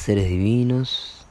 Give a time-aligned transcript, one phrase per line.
[0.00, 1.26] seres divinos.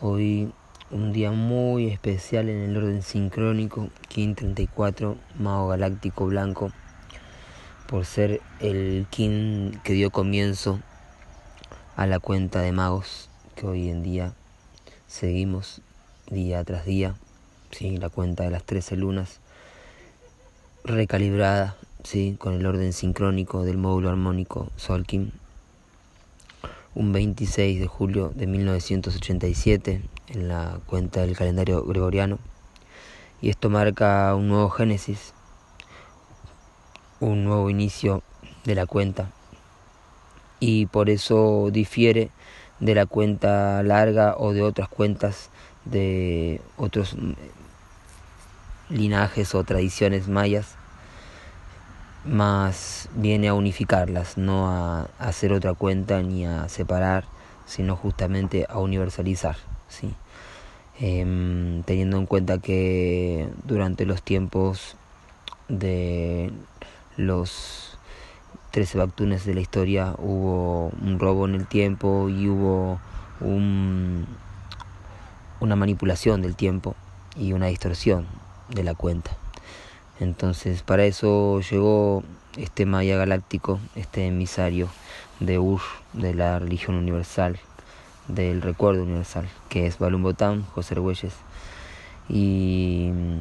[0.00, 0.52] Hoy
[0.90, 6.72] un día muy especial en el orden sincrónico, Kin 34, Mago Galáctico Blanco,
[7.86, 10.80] por ser el Kin que dio comienzo
[11.94, 14.32] a la cuenta de magos que hoy en día
[15.06, 15.82] seguimos
[16.28, 17.14] día tras día,
[17.70, 17.98] ¿sí?
[17.98, 19.38] la cuenta de las 13 lunas,
[20.82, 22.34] recalibrada ¿sí?
[22.36, 25.32] con el orden sincrónico del módulo armónico Solkin
[26.94, 32.38] un 26 de julio de 1987 en la cuenta del calendario gregoriano.
[33.40, 35.32] Y esto marca un nuevo génesis,
[37.20, 38.22] un nuevo inicio
[38.64, 39.30] de la cuenta.
[40.58, 42.30] Y por eso difiere
[42.80, 45.50] de la cuenta larga o de otras cuentas
[45.84, 47.16] de otros
[48.88, 50.76] linajes o tradiciones mayas
[52.24, 57.24] más viene a unificarlas, no a, hacer otra cuenta ni a separar,
[57.66, 59.56] sino justamente a universalizar,
[59.88, 60.14] ¿sí?
[60.98, 64.96] Em, teniendo en cuenta que durante los tiempos
[65.68, 66.52] de
[67.16, 67.98] los
[68.70, 73.00] 13 Bactunes de la historia hubo un robo en el tiempo y hubo
[73.40, 74.26] un,
[75.60, 76.94] una manipulación del tiempo
[77.36, 78.26] y una distorsión
[78.68, 79.39] de la cuenta.
[80.20, 82.22] Entonces para eso llegó
[82.58, 84.88] este Maya Galáctico, este emisario
[85.40, 85.80] de Ur,
[86.12, 87.58] de la religión universal,
[88.28, 91.34] del recuerdo universal, que es Balum Botán, José Argüelles.
[92.28, 93.40] Y mm,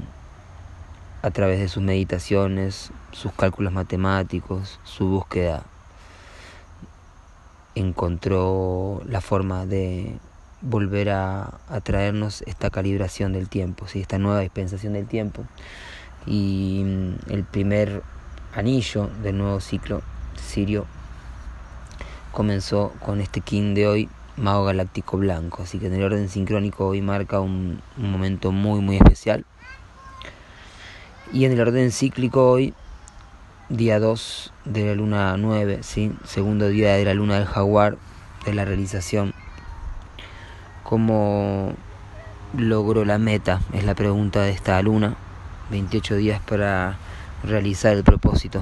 [1.21, 5.63] a través de sus meditaciones, sus cálculos matemáticos, su búsqueda,
[7.75, 10.17] encontró la forma de
[10.61, 13.99] volver a, traernos esta calibración del tiempo, ¿sí?
[13.99, 15.45] esta nueva dispensación del tiempo
[16.25, 18.03] y mm, el primer
[18.53, 20.01] anillo del nuevo ciclo
[20.35, 20.85] sirio
[22.31, 25.63] comenzó con este king de hoy, Mago Galáctico Blanco.
[25.63, 29.45] Así que en el orden sincrónico hoy marca un, momento muy muy especial.
[31.31, 32.73] Y en el orden cíclico hoy,
[33.69, 36.11] día 2 de la luna 9, ¿sí?
[36.23, 37.97] segundo día de la luna del jaguar,
[38.45, 39.33] de la realización.
[40.83, 41.73] ¿Cómo
[42.57, 43.61] logró la meta?
[43.73, 45.15] Es la pregunta de esta luna.
[45.69, 46.97] 28 días para
[47.43, 48.59] realizar el propósito.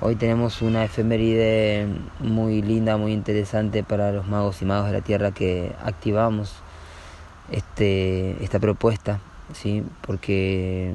[0.00, 1.86] Hoy tenemos una efeméride
[2.20, 6.54] muy linda, muy interesante para los magos y magos de la tierra que activamos
[7.50, 9.20] este, esta propuesta,
[9.52, 9.84] ¿sí?
[10.00, 10.94] porque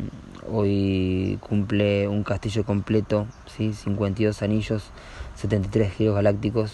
[0.52, 3.74] hoy cumple un castillo completo, ¿sí?
[3.74, 4.92] 52 anillos,
[5.36, 6.74] 73 giros galácticos,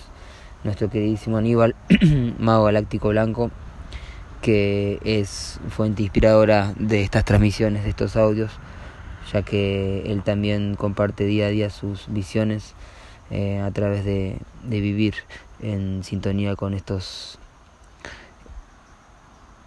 [0.64, 1.76] nuestro queridísimo Aníbal,
[2.40, 3.52] mago galáctico blanco
[4.44, 8.52] que es fuente inspiradora de estas transmisiones, de estos audios,
[9.32, 12.74] ya que él también comparte día a día sus visiones
[13.32, 15.16] eh, a través de, vivir
[15.62, 17.40] en sintonía con estos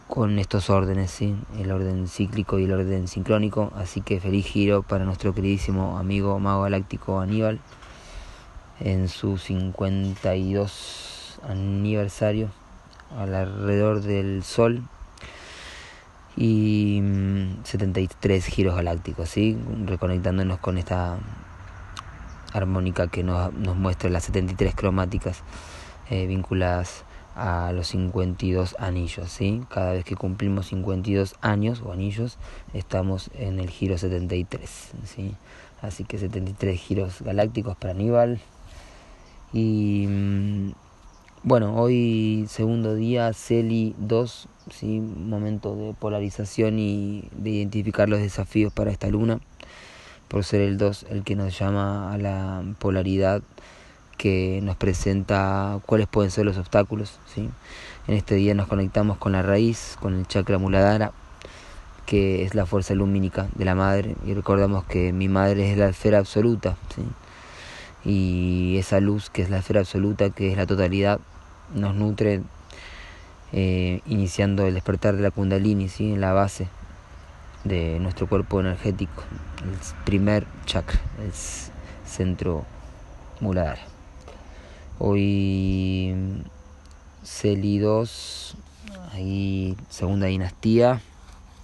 [0.08, 3.72] con estos órdenes, el orden cíclico y el orden sincrónico.
[3.76, 7.60] Así que feliz giro para nuestro queridísimo amigo Mago Galáctico Aníbal
[8.80, 12.50] en su 52 aniversario
[13.18, 14.82] alrededor del Sol
[16.36, 17.02] y
[17.64, 19.56] 73 mm, giros galácticos, ¿sí?
[19.84, 21.18] reconectándonos con esta
[22.52, 25.42] armónica que nos, nos muestra las 73 cromáticas
[26.10, 27.04] eh, vinculadas
[27.36, 29.30] a los 52 anillos.
[29.30, 29.62] ¿sí?
[29.68, 32.38] Cada vez que cumplimos 52 años o anillos,
[32.74, 34.92] estamos en el giro 73.
[35.04, 35.34] ¿sí?
[35.82, 38.40] Así que 73 giros galácticos para Aníbal.
[39.52, 40.72] Y mm,
[41.46, 44.98] bueno, hoy segundo día, CELI 2, ¿sí?
[44.98, 49.38] momento de polarización y de identificar los desafíos para esta luna,
[50.26, 53.42] por ser el 2 el que nos llama a la polaridad
[54.18, 57.20] que nos presenta cuáles pueden ser los obstáculos.
[57.32, 57.48] ¿sí?
[58.08, 61.12] En este día nos conectamos con la raíz, con el chakra muladhara,
[62.06, 65.90] que es la fuerza lumínica de la madre, y recordamos que mi madre es la
[65.90, 67.02] esfera absoluta, ¿sí?
[68.04, 71.20] y esa luz que es la esfera absoluta, que es la totalidad,
[71.74, 72.42] nos nutre
[73.52, 76.12] eh, iniciando el despertar de la kundalini, ¿sí?
[76.12, 76.68] en la base
[77.64, 79.24] de nuestro cuerpo energético,
[79.62, 81.32] el primer chakra, el
[82.04, 82.64] centro
[83.40, 83.82] muladhara.
[84.98, 86.42] Hoy
[87.24, 88.56] Celi 2,
[89.12, 91.00] ahí segunda dinastía,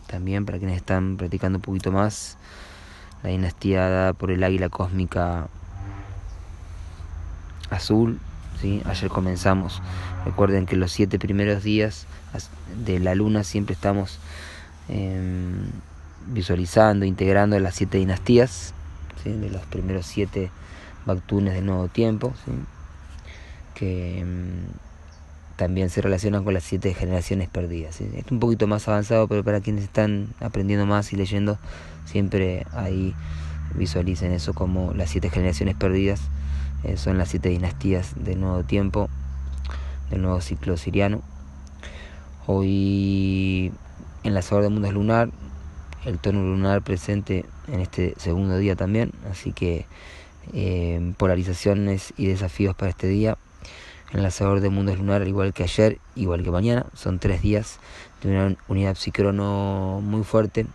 [0.07, 2.37] también para quienes están practicando un poquito más,
[3.23, 5.49] la dinastía dada por el águila cósmica
[7.71, 8.19] azul,
[8.85, 9.83] Ayer comenzamos.
[10.25, 12.07] Recuerden que los siete primeros días
[12.85, 14.19] de la luna siempre estamos
[14.89, 15.67] em,
[16.29, 18.75] visualizando, integrando las siete dinastías,
[19.25, 20.51] de los primeros siete
[21.07, 22.33] Bactunes del nuevo tiempo.
[23.75, 28.01] que mm, también se relacionan con las siete generaciones perdidas.
[28.01, 31.59] Es un poquito más avanzado, pero para quienes están aprendiendo más y leyendo,
[32.05, 33.15] siempre ahí
[33.75, 36.21] visualicen eso como las siete generaciones perdidas.
[36.85, 39.09] Eh, son las siete dinastías del nuevo tiempo,
[40.11, 41.23] del nuevo ciclo siriano.
[42.47, 43.73] Hoy
[44.25, 45.31] en la de mundos lunar,
[46.05, 49.87] el tono lunar presente en este segundo día también, así que
[50.53, 53.39] eh, polarizaciones y desafíos para este día.
[54.13, 57.79] En la de mundos lunar, igual que ayer, igual que mañana, son tres días
[58.23, 60.67] de una unidad psicrono muy fuerte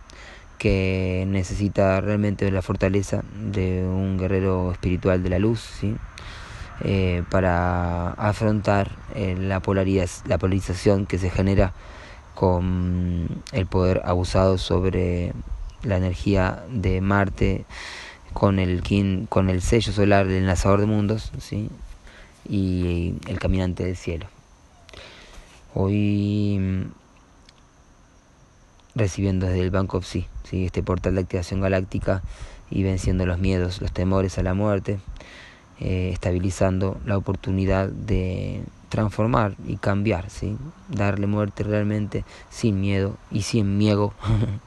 [0.58, 5.96] que necesita realmente la fortaleza de un guerrero espiritual de la luz, ¿sí?
[6.80, 11.72] Eh, para afrontar eh, la, polaridad, la polarización que se genera
[12.36, 15.32] con el poder abusado sobre
[15.82, 17.64] la energía de Marte
[18.32, 18.82] con el
[19.28, 21.68] con el sello solar del enlazador de mundos ¿sí?
[22.48, 24.26] y el caminante del cielo.
[25.74, 26.88] Hoy
[28.98, 30.26] recibiendo desde el Banco of ¿sí?
[30.50, 32.22] este portal de activación galáctica
[32.70, 34.98] y venciendo los miedos, los temores a la muerte,
[35.80, 40.56] eh, estabilizando la oportunidad de transformar y cambiar, ¿sí?
[40.88, 44.12] darle muerte realmente sin miedo y sin miedo,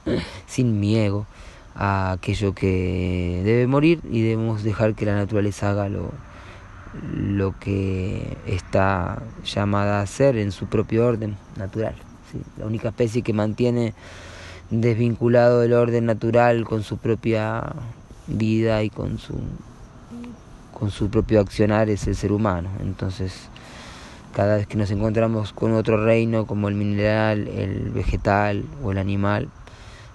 [0.46, 1.26] sin miedo
[1.74, 6.10] a aquello que debe morir y debemos dejar que la naturaleza haga lo,
[7.14, 11.94] lo que está llamada a hacer en su propio orden natural.
[12.58, 13.94] La única especie que mantiene
[14.72, 17.74] desvinculado el orden natural con su propia
[18.26, 19.34] vida y con su,
[20.72, 22.70] con su propio accionar es el ser humano.
[22.80, 23.48] Entonces,
[24.34, 28.98] cada vez que nos encontramos con otro reino como el mineral, el vegetal o el
[28.98, 29.48] animal,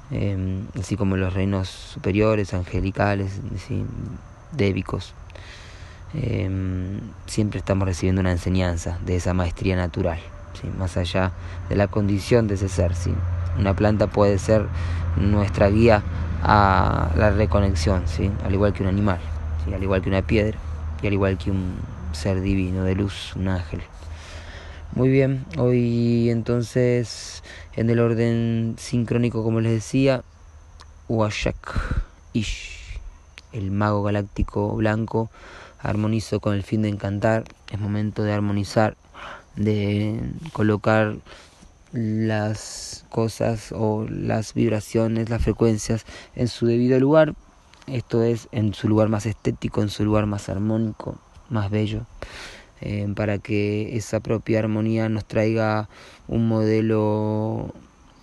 [0.10, 3.40] em, así como los reinos superiores, angelicales,
[4.54, 5.14] débicos,
[6.16, 10.20] em, siempre estamos recibiendo una enseñanza de esa maestría natural
[10.78, 11.32] más allá
[11.70, 12.96] de la condición de ese ser.
[12.96, 13.14] ¿sí?
[13.60, 14.66] Una planta puede ser
[15.16, 16.04] nuestra guía
[16.44, 18.32] a la reconexión, ¿sí?
[18.46, 19.20] al igual que un animal,
[19.66, 19.74] ¿sí?
[19.74, 20.58] al igual que una piedra
[21.02, 21.76] y al igual que un
[22.12, 23.82] ser divino de luz, un ángel.
[24.94, 27.44] Muy bien, hoy entonces
[27.76, 30.24] en el orden sincrónico, como les decía,
[31.08, 32.02] Uashak
[32.34, 33.00] Ish,
[33.52, 35.30] el mago galáctico blanco,
[35.80, 38.96] armonizo con el fin de encantar, es momento de armonizar
[39.58, 40.20] de
[40.54, 41.16] colocar
[41.92, 46.06] las cosas o las vibraciones, las frecuencias
[46.36, 47.34] en su debido lugar,
[47.88, 51.18] esto es en su lugar más estético, en su lugar más armónico,
[51.50, 52.06] más bello,
[52.82, 55.90] eh, para que esa propia armonía nos traiga
[56.28, 57.74] un modelo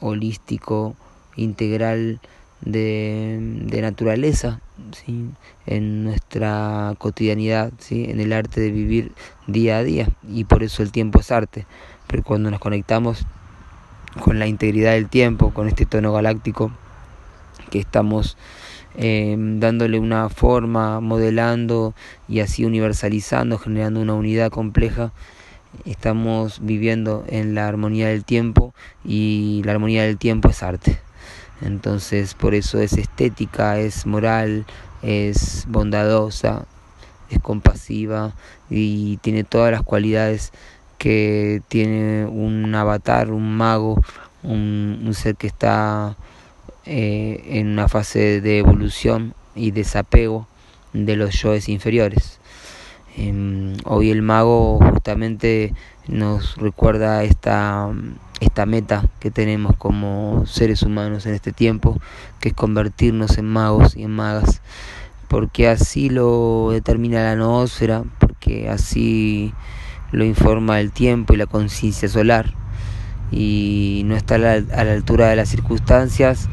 [0.00, 0.94] holístico,
[1.36, 2.20] integral
[2.64, 4.60] de, de naturaleza
[4.92, 5.28] ¿sí?
[5.66, 8.06] en nuestra cotidianidad, ¿sí?
[8.08, 9.12] en el arte de vivir
[9.46, 10.08] día a día.
[10.28, 11.66] Y por eso el tiempo es arte.
[12.06, 13.26] Pero cuando nos conectamos
[14.20, 16.70] con la integridad del tiempo, con este tono galáctico
[17.70, 18.36] que estamos
[18.96, 21.94] eh, dándole una forma, modelando
[22.28, 25.12] y así universalizando, generando una unidad compleja,
[25.84, 28.72] estamos viviendo en la armonía del tiempo
[29.04, 30.98] y la armonía del tiempo es arte.
[31.60, 34.64] Entonces por eso es estética, es moral,
[35.02, 36.66] es bondadosa,
[37.30, 38.34] es compasiva
[38.70, 40.52] y tiene todas las cualidades
[40.98, 44.00] que tiene un avatar, un mago,
[44.42, 46.16] un, ser que está
[46.86, 50.46] eh, en una fase de evolución y desapego
[50.92, 52.40] de los yoes inferiores.
[53.16, 55.72] Em, hoy el mago justamente
[56.08, 57.88] nos recuerda esta
[58.44, 61.98] esta meta que tenemos como seres humanos en este tiempo,
[62.40, 64.60] que es convertirnos en magos y en magas,
[65.28, 69.52] porque así lo determina la noósfera, porque así
[70.12, 72.52] lo informa el tiempo y la conciencia solar,
[73.30, 74.52] y no está a la,
[74.92, 76.48] altura de las circunstancias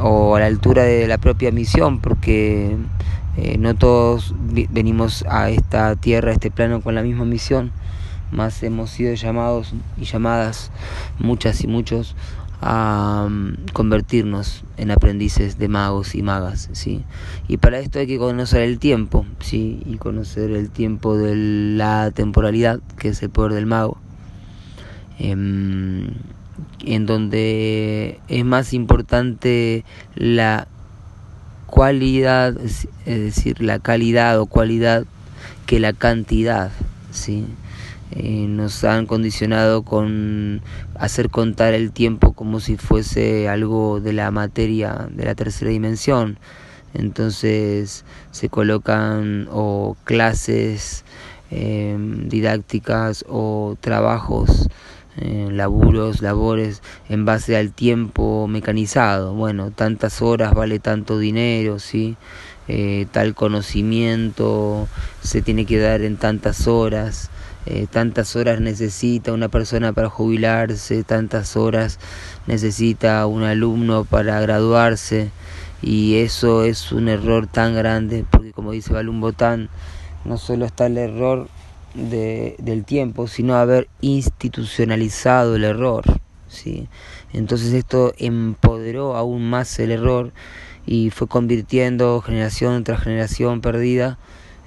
[0.00, 2.76] o a la altura de la propia misión, porque
[3.36, 4.34] eh, no todos
[4.70, 7.70] venimos a esta tierra, a este plano con la misma misión
[8.30, 10.70] más hemos sido llamados y llamadas
[11.18, 12.14] muchas y muchos
[12.60, 17.04] a mm, convertirnos en aprendices de magos y magas, ¿sí?
[17.46, 19.80] Y para esto hay que conocer el tiempo, ¿sí?
[19.86, 23.98] Y conocer el tiempo de la temporalidad, que es el poder del mago,
[25.18, 26.14] em,
[26.84, 30.66] en donde es más importante la
[31.66, 35.04] cualidad, es decir, la calidad o cualidad
[35.66, 36.72] que la cantidad,
[37.10, 37.46] ¿sí?
[38.12, 40.62] Eh, nos han condicionado con
[40.94, 46.38] hacer contar el tiempo como si fuese algo de la materia de la tercera dimensión.
[46.94, 51.04] Entonces se colocan o clases
[51.50, 54.68] em, didácticas o trabajos,
[55.18, 59.34] eh, laburos, labores en base al tiempo mecanizado.
[59.34, 62.16] Bueno, tantas horas vale tanto dinero, ¿sí?
[62.68, 64.88] Eh, tal conocimiento
[65.22, 67.30] se tiene que dar en tantas horas.
[67.70, 71.98] Eh, tantas horas necesita una persona para jubilarse, tantas horas
[72.46, 75.30] necesita un alumno para graduarse
[75.82, 79.68] y eso es un error tan grande porque como dice Balún Botán,
[80.24, 81.48] no solo está el error
[81.92, 86.04] de, del tiempo, sino haber institucionalizado el error.
[86.48, 86.88] ¿sí?
[87.34, 90.32] Entonces esto empoderó aún más el error
[90.86, 94.16] y fue convirtiendo generación tras generación perdida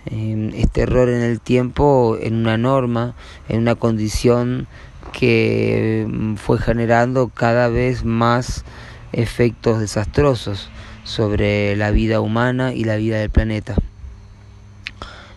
[0.06, 3.14] este error en el tiempo en una norma,
[3.50, 4.68] en una condición
[5.14, 8.66] que mm, fue generando cada vez más
[9.14, 10.70] efectos desastrosos
[11.04, 13.76] sobre la vida humana y la vida del planeta.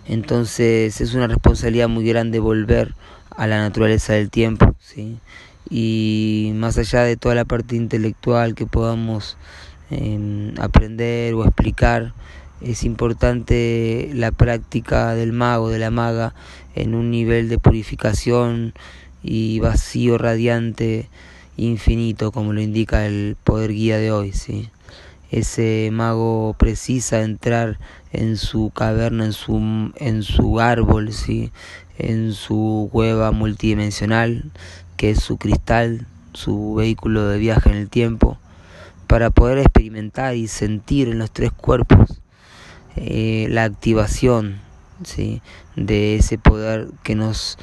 [0.07, 2.95] Entonces es una responsabilidad muy grande volver
[3.37, 5.19] a la naturaleza del tiempo, ¿sí?
[5.71, 9.37] y más allá de toda la parte intelectual que podamos
[9.91, 12.13] em, aprender o explicar,
[12.61, 16.35] es importante la práctica del mago, de la maga,
[16.75, 18.75] en un nivel de purificación
[19.23, 21.09] y vacío radiante
[21.57, 24.33] infinito, como lo indica el poder guía de hoy.
[24.33, 24.71] ¿sí?
[25.31, 27.79] Ese mago precisa entrar
[28.13, 31.53] en su caverna, en su, en su árbol, ¿sí?
[31.99, 34.51] en su cueva multidimensional,
[34.97, 38.39] que es su cristal, su vehículo de viaje en el tiempo,
[39.07, 42.21] para poder experimentar y sentir en los tres cuerpos
[42.97, 44.61] eh, la activación
[45.05, 45.43] ¿sí?
[45.77, 47.59] de ese poder que nos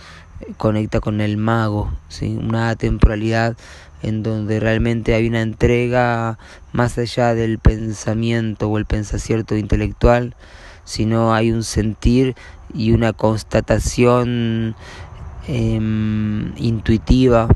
[0.57, 2.37] conecta con el mago, ¿sí?
[2.41, 3.55] una temporalidad
[4.01, 6.39] en donde realmente hay una entrega
[6.73, 10.35] más allá del pensamiento o el pensacierto intelectual,
[10.83, 12.35] sino hay un sentir
[12.73, 14.75] y una constatación
[15.47, 17.47] em, intuitiva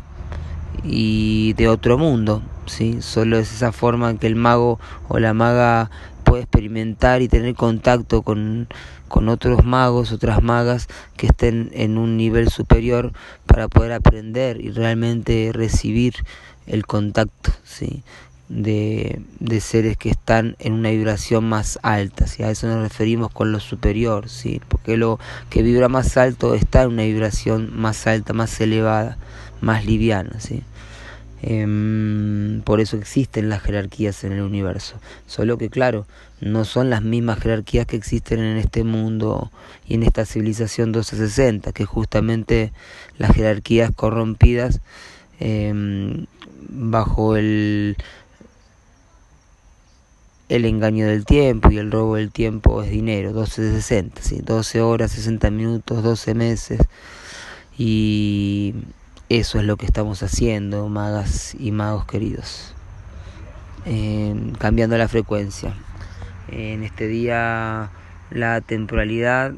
[0.84, 3.02] y de otro mundo, ¿sí?
[3.02, 5.90] Solo es esa forma en que el mago o la maga
[6.26, 8.68] puede experimentar y tener contacto con,
[9.08, 13.14] con otros magos, otras magas que estén en un nivel superior
[13.46, 16.16] para poder aprender y realmente recibir
[16.68, 18.04] el contacto ¿sí?
[18.50, 22.28] de, de seres que están en una vibración más alta.
[22.28, 22.44] ¿sí?
[22.44, 24.60] A eso nos referimos con lo superior, ¿sí?
[24.68, 29.18] porque lo que vibra más alto está en una vibración más alta, más elevada,
[29.62, 30.40] más liviana.
[30.40, 30.64] ¿sí?
[31.48, 35.00] Em, por eso existen las jerarquías en el universo.
[35.28, 36.08] Solo que, claro,
[36.42, 39.52] no son las mismas jerarquías que existen en este mundo
[39.88, 42.74] y en esta civilización 1260, que justamente
[43.20, 44.82] las jerarquías corrompidas
[45.40, 46.26] em,
[46.68, 47.96] bajo el,
[50.50, 54.42] el engaño del tiempo y el robo del tiempo es dinero, 1260, ¿sí?
[54.44, 56.80] 12 horas, 60 minutos, 12 meses
[57.78, 58.74] y
[59.30, 62.74] eso es lo que estamos haciendo, magas y magos queridos.
[64.60, 65.74] cambiando la frecuencia.
[66.48, 67.90] En este día
[68.32, 69.54] la temporalidad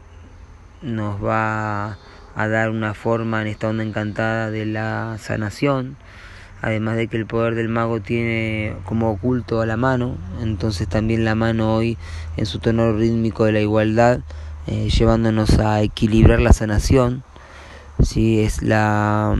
[0.81, 1.97] nos va
[2.35, 5.97] a dar una forma en esta onda encantada de la sanación,
[6.61, 11.25] además de que el poder del mago tiene como oculto a la mano, entonces también
[11.25, 11.97] la mano hoy
[12.37, 14.19] en su tono rítmico de la igualdad,
[14.67, 17.23] eh, llevándonos a equilibrar la sanación,
[18.03, 18.39] ¿sí?
[18.41, 19.35] es la,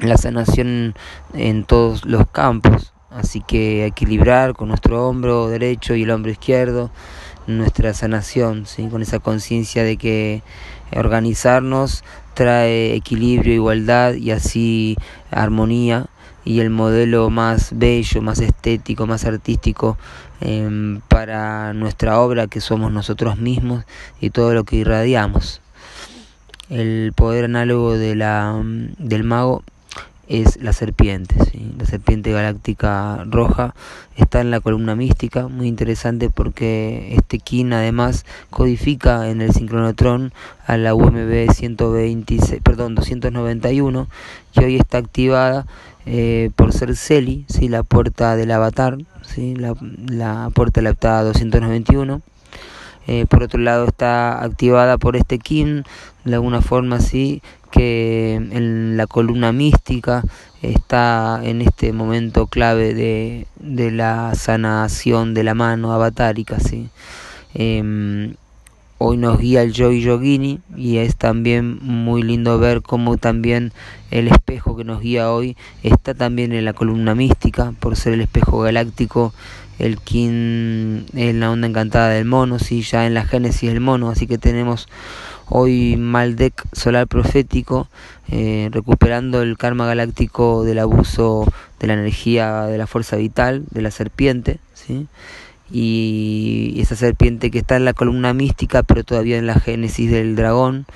[0.00, 0.94] la sanación
[1.34, 2.92] en todos los campos.
[3.10, 6.90] Así que equilibrar con nuestro hombro derecho y el hombro izquierdo
[7.46, 8.88] nuestra sanación, ¿sí?
[8.88, 10.42] con esa conciencia de que
[10.94, 14.96] organizarnos trae equilibrio, igualdad y así
[15.30, 16.06] armonía
[16.44, 19.98] y el modelo más bello, más estético, más artístico
[20.40, 23.84] em, para nuestra obra que somos nosotros mismos
[24.20, 25.60] y todo lo que irradiamos
[26.70, 28.62] el poder análogo de la,
[28.98, 29.62] del mago
[30.28, 31.72] es la serpiente, ¿sí?
[31.78, 33.74] la serpiente galáctica roja
[34.16, 40.32] está en la columna mística, muy interesante porque este kin además codifica en el sincronotrón
[40.66, 44.08] a la UMB 126, perdón, 291
[44.52, 45.66] que hoy está activada
[46.04, 47.68] eh, por ser Celi, ¿sí?
[47.68, 49.54] la puerta del avatar, ¿sí?
[49.56, 49.74] la,
[50.08, 52.20] la puerta de la 291
[53.08, 55.82] eh, por otro lado está activada por este Kim,
[56.26, 60.22] de alguna forma así, que en la columna mística
[60.60, 66.90] está en este momento clave de, de la sanación de la mano avatárica, ¿sí?
[67.54, 68.34] Em,
[68.98, 73.72] hoy nos guía el Yogi Yogini y es también muy lindo ver cómo también
[74.10, 78.20] el espejo que nos guía hoy está también en la columna mística por ser el
[78.20, 79.32] espejo galáctico
[79.78, 82.82] el kin es la onda encantada del mono, ¿sí?
[82.82, 84.88] ya en la génesis del mono, así que tenemos
[85.48, 87.88] hoy Maldek solar profético,
[88.28, 93.82] eh, recuperando el karma galáctico del abuso de la energía de la fuerza vital de
[93.82, 95.06] la serpiente, ¿sí?
[95.70, 100.34] Y esa serpiente que está en la columna mística pero todavía en la génesis del
[100.34, 100.86] dragón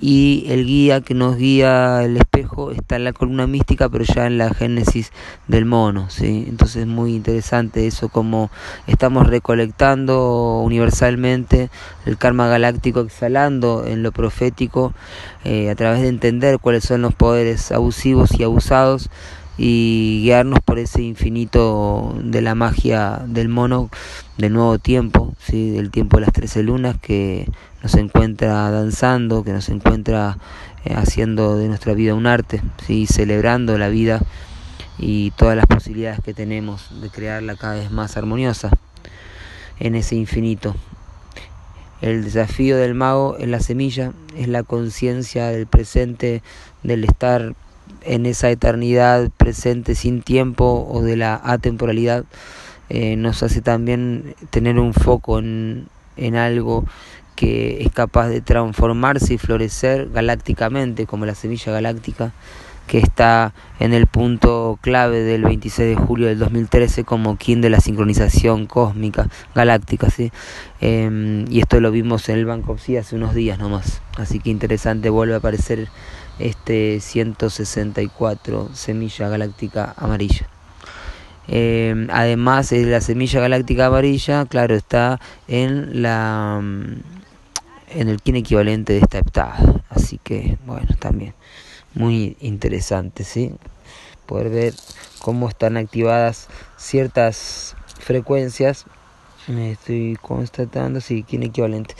[0.00, 4.26] y el guía que nos guía el espejo está en la columna mística pero ya
[4.26, 5.12] en la génesis
[5.46, 6.46] del mono ¿sí?
[6.48, 8.50] entonces es muy interesante eso como
[8.86, 11.68] estamos recolectando universalmente
[12.06, 14.94] el karma galáctico exhalando en lo profético
[15.44, 19.10] eh, a través de entender cuáles son los poderes abusivos y abusados
[19.56, 23.90] y guiarnos por ese infinito de la magia del mono
[24.36, 25.70] del nuevo tiempo, ¿sí?
[25.70, 27.48] del tiempo de las trece lunas que
[27.82, 30.38] nos encuentra danzando, que nos encuentra
[30.84, 33.06] eh, haciendo de nuestra vida un arte, ¿sí?
[33.06, 34.20] celebrando la vida
[34.98, 38.70] y todas las posibilidades que tenemos de crearla cada vez más armoniosa
[39.78, 40.74] en ese infinito.
[42.00, 46.42] El desafío del mago en la semilla es la conciencia del presente,
[46.82, 47.54] del estar
[48.02, 52.24] en esa eternidad presente sin tiempo o de la atemporalidad,
[52.90, 56.84] eh, nos hace también tener un foco en, en algo
[57.34, 62.32] que es capaz de transformarse y florecer galácticamente, como la semilla galáctica
[62.86, 67.70] que está en el punto clave del 26 de julio del 2013 como quien de
[67.70, 70.32] la sincronización cósmica galáctica, ¿sí?
[70.80, 74.50] Em, y esto lo vimos en el Banco sí hace unos días nomás, así que
[74.50, 75.88] interesante, vuelve a aparecer
[76.38, 80.48] este 164 semilla galáctica amarilla.
[81.46, 86.62] Eh, además de la semilla galáctica amarilla, claro, está en la
[87.94, 89.82] en el kin equivalente de esta heptada.
[89.88, 91.34] Así que, bueno, también
[91.94, 93.52] muy interesante, ¿sí?
[94.26, 94.74] Poder ver
[95.20, 98.86] cómo están activadas ciertas frecuencias.
[99.46, 101.94] Me estoy constatando, sí, kin equivalente.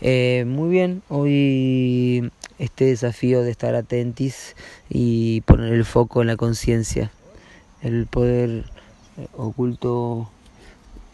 [0.00, 4.54] Eh, muy bien, hoy este desafío de estar atentis
[4.90, 7.10] y poner el foco en la conciencia,
[7.82, 8.64] el poder
[9.16, 10.30] eh, oculto,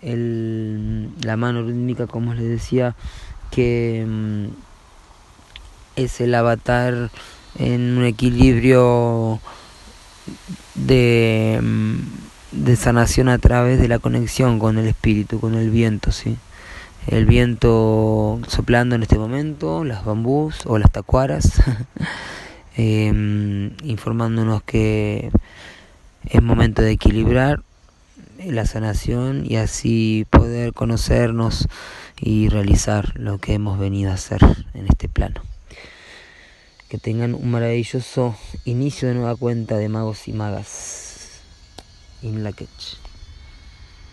[0.02, 2.96] el, la mano rítmica, como les decía,
[3.52, 4.46] que mm,
[5.94, 7.10] es el avatar
[7.58, 9.40] en un equilibrio
[10.74, 16.10] de, mm, de sanación a través de la conexión con el espíritu, con el viento,
[16.10, 16.36] ¿sí?
[17.06, 21.62] El viento soplando en este momento, las bambús o las tacuaras,
[22.76, 25.30] em, informándonos que
[26.24, 27.62] es momento de equilibrar
[28.44, 31.68] la sanación y así poder conocernos
[32.20, 34.40] y realizar lo que hemos venido a hacer
[34.74, 35.42] en este plano.
[36.88, 41.40] Que tengan un maravilloso inicio de nueva cuenta de magos y magas.
[42.22, 42.52] In la